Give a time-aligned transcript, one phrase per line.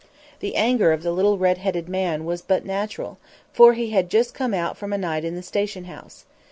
[0.39, 3.19] The anger of the little red headed man was but natural,
[3.53, 6.25] for he had just come out from a night in the station house.